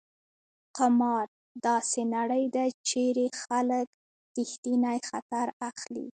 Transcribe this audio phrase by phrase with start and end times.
[0.77, 1.25] قمار:
[1.67, 3.87] داسې نړۍ ده چېرې خلک
[4.37, 6.07] ریښتینی خطر اخلي.